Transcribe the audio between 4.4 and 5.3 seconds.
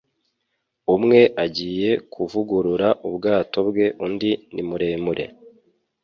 ni muremure